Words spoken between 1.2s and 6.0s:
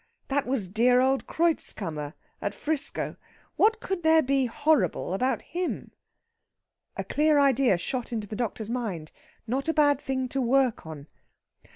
Kreutzkammer, at 'Frisco. What could there be horrible about him?..."